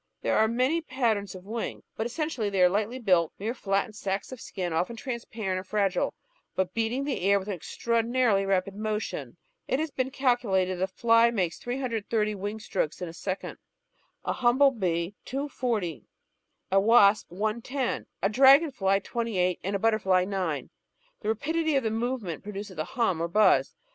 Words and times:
There 0.23 0.35
are 0.39 0.47
many 0.47 0.81
patterns 0.81 1.35
of 1.35 1.45
wings, 1.45 1.83
but 1.95 2.07
essentially 2.07 2.49
they 2.49 2.63
are 2.63 2.69
lightly 2.69 2.97
built, 2.97 3.33
mere 3.37 3.53
flattened 3.53 3.95
sacs 3.95 4.31
of 4.31 4.41
skin, 4.41 4.73
often 4.73 4.95
transparent 4.95 5.59
and 5.59 5.67
fragile, 5.67 6.15
but 6.55 6.73
beating 6.73 7.03
the 7.03 7.21
air 7.21 7.37
with 7.37 7.47
an 7.47 7.53
extraordinarily 7.53 8.43
rapid 8.43 8.73
motion. 8.75 9.37
It 9.67 9.77
has 9.77 9.91
been 9.91 10.09
calculated 10.09 10.77
that 10.79 10.83
a 10.85 10.87
fly 10.87 11.29
makes 11.29 11.59
330 11.59 12.33
wing 12.33 12.59
strokes 12.59 12.99
in 12.99 13.09
a 13.09 13.13
second, 13.13 13.59
a 14.25 14.33
hum 14.33 14.57
ble 14.57 14.71
bee 14.71 15.13
240, 15.25 16.07
a 16.71 16.79
wasp 16.79 17.29
110, 17.31 18.07
a 18.23 18.29
dragon 18.29 18.71
fly 18.71 18.97
28, 18.97 19.59
and 19.63 19.75
a 19.75 19.77
butterfly 19.77 20.25
9. 20.25 20.71
The 21.19 21.27
rapidity 21.29 21.75
of 21.75 21.83
the 21.83 21.91
movement 21.91 22.41
produces 22.41 22.79
a 22.79 22.85
hum 22.85 23.21
or 23.21 23.27
buzz. 23.27 23.75